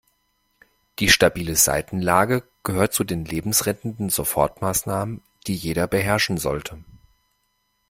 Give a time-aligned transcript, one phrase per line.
[0.97, 6.83] Die stabile Seitenlage gehört zu den lebensrettenden Sofortmaßnahmen, die jeder beherrschen sollte.